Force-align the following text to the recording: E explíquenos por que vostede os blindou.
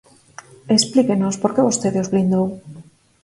E 0.71 0.73
explíquenos 0.79 1.35
por 1.41 1.51
que 1.53 1.65
vostede 1.67 2.01
os 2.03 2.11
blindou. 2.13 2.45